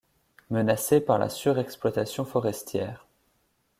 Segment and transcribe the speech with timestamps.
[0.49, 3.05] Menacé par la surexploitation forestière.